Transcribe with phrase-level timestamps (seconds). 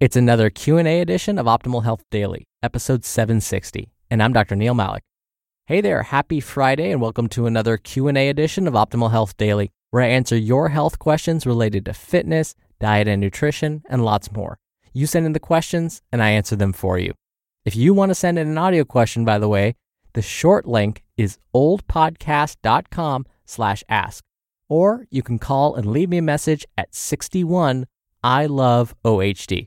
[0.00, 4.56] It's another Q&A edition of Optimal Health Daily, episode 760, and I'm Dr.
[4.56, 5.02] Neal Malik.
[5.66, 10.02] Hey there, happy Friday and welcome to another Q&A edition of Optimal Health Daily, where
[10.02, 14.58] I answer your health questions related to fitness, diet and nutrition, and lots more.
[14.92, 17.14] You send in the questions and I answer them for you.
[17.64, 19.76] If you want to send in an audio question, by the way,
[20.14, 24.24] the short link is oldpodcast.com slash ask.
[24.68, 27.86] Or you can call and leave me a message at 61
[28.24, 29.66] I love OHD.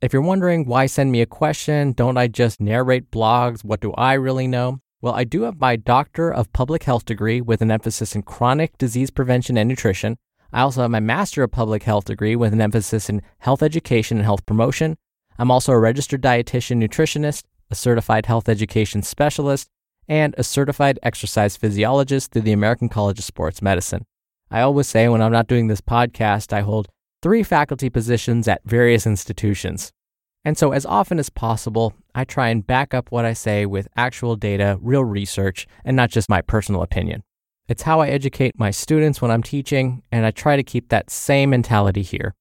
[0.00, 3.62] If you're wondering why send me a question, don't I just narrate blogs?
[3.62, 4.78] What do I really know?
[5.02, 8.78] Well, I do have my Doctor of Public Health degree with an emphasis in chronic
[8.78, 10.16] disease prevention and nutrition.
[10.50, 14.16] I also have my Master of Public Health degree with an emphasis in health education
[14.16, 14.96] and health promotion.
[15.38, 19.68] I'm also a registered dietitian nutritionist, a certified health education specialist,
[20.08, 24.06] and a certified exercise physiologist through the American College of Sports Medicine.
[24.50, 26.88] I always say when I'm not doing this podcast, I hold
[27.24, 29.90] three faculty positions at various institutions.
[30.44, 33.88] And so, as often as possible, I try and back up what I say with
[33.96, 37.22] actual data, real research, and not just my personal opinion.
[37.66, 41.08] It's how I educate my students when I'm teaching, and I try to keep that
[41.08, 42.34] same mentality here.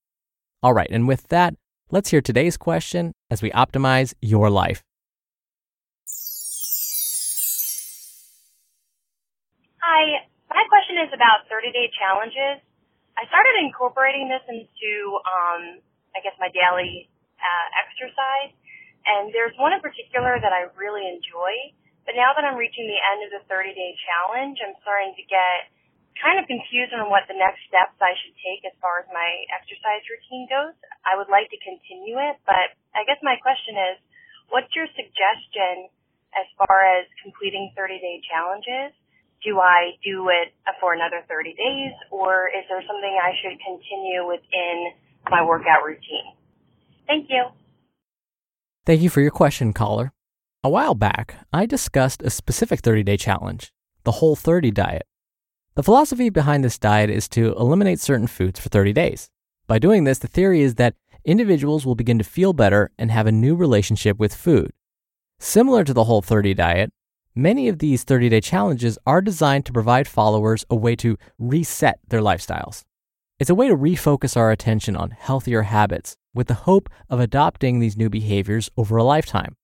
[0.61, 1.55] All right, and with that,
[1.89, 4.83] let's hear today's question as we optimize your life.
[9.79, 12.59] Hi, my question is about 30 day challenges.
[13.13, 14.93] I started incorporating this into,
[15.25, 15.61] um,
[16.17, 18.53] I guess, my daily uh, exercise.
[19.03, 21.75] And there's one in particular that I really enjoy.
[22.07, 25.23] But now that I'm reaching the end of the 30 day challenge, I'm starting to
[25.27, 25.71] get
[26.19, 29.29] kind of confused on what the next steps I should take as far as my
[29.49, 30.75] exercise routine goes.
[31.07, 33.95] I would like to continue it, but I guess my question is,
[34.53, 35.89] what's your suggestion
[36.37, 38.93] as far as completing 30 day challenges?
[39.43, 44.27] Do I do it for another 30 days or is there something I should continue
[44.27, 44.91] within
[45.29, 46.33] my workout routine?
[47.07, 47.45] Thank you.
[48.85, 50.11] Thank you for your question, caller.
[50.63, 53.73] A while back, I discussed a specific 30 day challenge,
[54.03, 55.05] the Whole 30 diet.
[55.75, 59.29] The philosophy behind this diet is to eliminate certain foods for 30 days.
[59.67, 63.27] By doing this, the theory is that individuals will begin to feel better and have
[63.27, 64.71] a new relationship with food.
[65.39, 66.93] Similar to the Whole 30 diet,
[67.35, 71.99] Many of these 30 day challenges are designed to provide followers a way to reset
[72.07, 72.83] their lifestyles.
[73.39, 77.79] It's a way to refocus our attention on healthier habits with the hope of adopting
[77.79, 79.55] these new behaviors over a lifetime.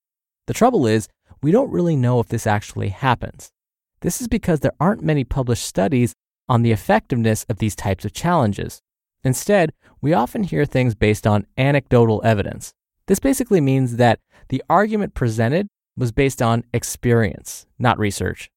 [0.47, 1.07] The trouble is,
[1.43, 3.51] we don't really know if this actually happens.
[4.01, 6.15] This is because there aren't many published studies
[6.47, 8.81] on the effectiveness of these types of challenges.
[9.23, 12.73] Instead, we often hear things based on anecdotal evidence.
[13.05, 15.67] This basically means that the argument presented
[15.99, 18.49] was based on experience, not research.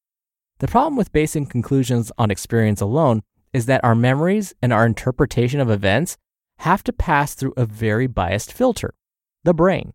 [0.59, 5.59] The problem with basing conclusions on experience alone is that our memories and our interpretation
[5.59, 6.17] of events
[6.59, 8.93] have to pass through a very biased filter
[9.43, 9.91] the brain.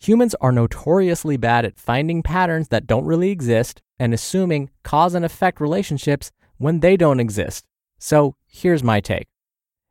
[0.00, 5.24] Humans are notoriously bad at finding patterns that don't really exist and assuming cause and
[5.24, 7.66] effect relationships when they don't exist.
[7.98, 9.28] So here's my take.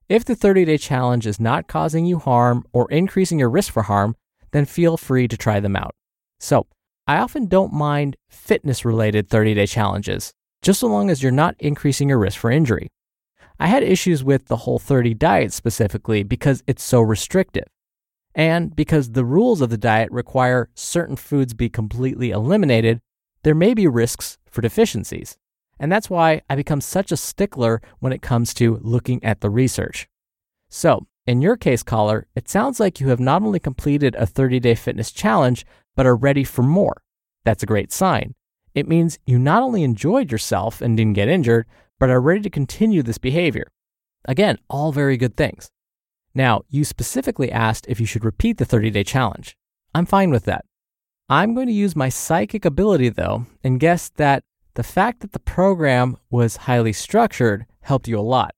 [0.08, 3.84] If the 30 day challenge is not causing you harm or increasing your risk for
[3.84, 4.16] harm,
[4.52, 5.94] then feel free to try them out.
[6.40, 6.66] So
[7.10, 11.56] I often don't mind fitness related 30 day challenges, just so long as you're not
[11.58, 12.90] increasing your risk for injury.
[13.60, 17.66] I had issues with the whole 30 diet specifically because it's so restrictive.
[18.36, 23.00] And because the rules of the diet require certain foods be completely eliminated,
[23.42, 25.36] there may be risks for deficiencies.
[25.80, 29.50] And that's why I become such a stickler when it comes to looking at the
[29.50, 30.08] research.
[30.70, 34.60] So, in your case, caller, it sounds like you have not only completed a 30
[34.60, 35.66] day fitness challenge,
[36.00, 37.02] but are ready for more.
[37.44, 38.34] That's a great sign.
[38.74, 41.66] It means you not only enjoyed yourself and didn't get injured,
[42.00, 43.70] but are ready to continue this behavior.
[44.24, 45.70] Again, all very good things.
[46.34, 49.58] Now, you specifically asked if you should repeat the 30 day challenge.
[49.94, 50.64] I'm fine with that.
[51.28, 54.44] I'm going to use my psychic ability, though, and guess that
[54.76, 58.56] the fact that the program was highly structured helped you a lot.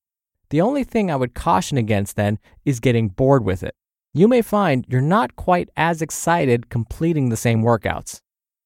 [0.52, 3.74] The only thing I would caution against then is getting bored with it.
[4.14, 8.20] You may find you're not quite as excited completing the same workouts.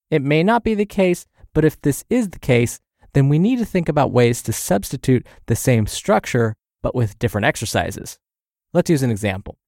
[0.09, 2.79] It may not be the case, but if this is the case,
[3.13, 7.45] then we need to think about ways to substitute the same structure but with different
[7.45, 8.17] exercises.
[8.73, 9.59] Let's use an example.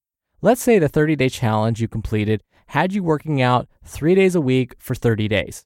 [0.41, 4.41] Let's say the 30 day challenge you completed had you working out three days a
[4.41, 5.63] week for 30 days.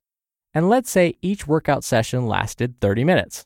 [0.53, 3.45] And let's say each workout session lasted 30 minutes.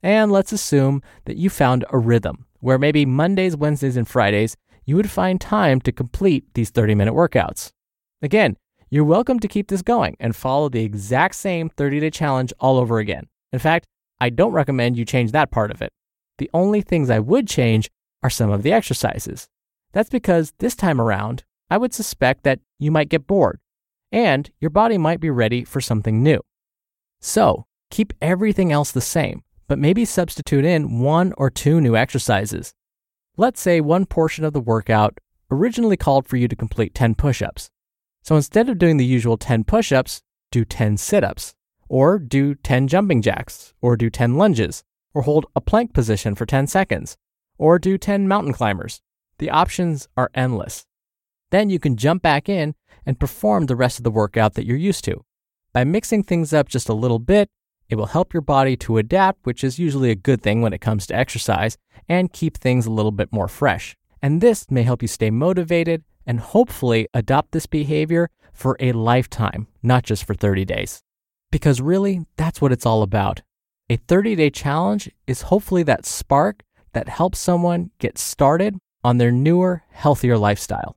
[0.00, 4.96] And let's assume that you found a rhythm where maybe Mondays, Wednesdays, and Fridays you
[4.96, 7.70] would find time to complete these 30 minute workouts.
[8.22, 8.56] Again,
[8.90, 12.78] you're welcome to keep this going and follow the exact same 30 day challenge all
[12.78, 13.26] over again.
[13.52, 13.86] In fact,
[14.20, 15.92] I don't recommend you change that part of it.
[16.38, 17.90] The only things I would change
[18.22, 19.48] are some of the exercises.
[19.92, 23.60] That's because this time around, I would suspect that you might get bored
[24.12, 26.40] and your body might be ready for something new.
[27.20, 32.74] So, keep everything else the same, but maybe substitute in one or two new exercises.
[33.36, 35.18] Let's say one portion of the workout
[35.50, 37.68] originally called for you to complete 10 push ups.
[38.22, 40.22] So instead of doing the usual 10 push ups,
[40.52, 41.56] do 10 sit ups,
[41.88, 44.84] or do 10 jumping jacks, or do 10 lunges,
[45.14, 47.16] or hold a plank position for 10 seconds,
[47.58, 49.02] or do 10 mountain climbers.
[49.38, 50.86] The options are endless.
[51.50, 54.76] Then you can jump back in and perform the rest of the workout that you're
[54.76, 55.24] used to.
[55.72, 57.48] By mixing things up just a little bit,
[57.88, 60.80] it will help your body to adapt, which is usually a good thing when it
[60.80, 61.76] comes to exercise,
[62.08, 63.96] and keep things a little bit more fresh.
[64.22, 69.66] And this may help you stay motivated and hopefully adopt this behavior for a lifetime,
[69.82, 71.02] not just for 30 days.
[71.50, 73.42] Because really, that's what it's all about.
[73.90, 76.62] A 30 day challenge is hopefully that spark
[76.94, 80.96] that helps someone get started on their newer, healthier lifestyle.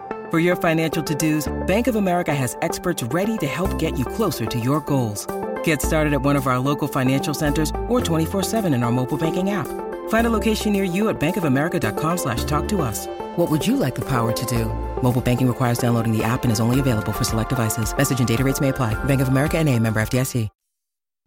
[0.31, 4.45] For your financial to-dos, Bank of America has experts ready to help get you closer
[4.45, 5.27] to your goals.
[5.65, 9.49] Get started at one of our local financial centers or 24-7 in our mobile banking
[9.49, 9.67] app.
[10.07, 13.07] Find a location near you at bankofamerica.com slash talk to us.
[13.35, 14.67] What would you like the power to do?
[15.03, 17.93] Mobile banking requires downloading the app and is only available for select devices.
[17.97, 18.93] Message and data rates may apply.
[19.03, 20.47] Bank of America and a member FDIC.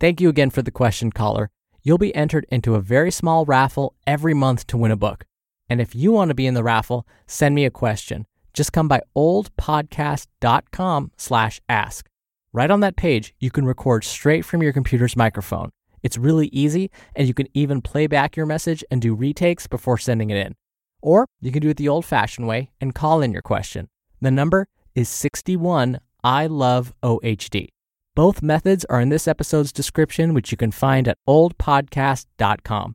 [0.00, 1.50] Thank you again for the question, caller.
[1.82, 5.26] You'll be entered into a very small raffle every month to win a book.
[5.68, 8.88] And if you want to be in the raffle, send me a question just come
[8.88, 12.08] by oldpodcast.com slash ask.
[12.52, 15.70] Right on that page, you can record straight from your computer's microphone.
[16.02, 19.98] It's really easy, and you can even play back your message and do retakes before
[19.98, 20.54] sending it in.
[21.02, 23.88] Or you can do it the old fashioned way and call in your question.
[24.20, 27.68] The number is 61 I love OHD.
[28.14, 32.94] Both methods are in this episode's description, which you can find at oldpodcast.com.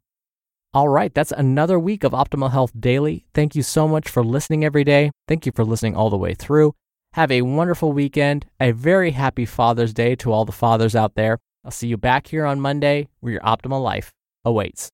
[0.72, 3.26] All right, that's another week of Optimal Health Daily.
[3.34, 5.10] Thank you so much for listening every day.
[5.28, 6.76] Thank you for listening all the way through.
[7.14, 8.46] Have a wonderful weekend.
[8.60, 11.40] A very happy Father's Day to all the fathers out there.
[11.66, 14.12] I'll see you back here on Monday where your optimal life
[14.46, 14.88] awaits.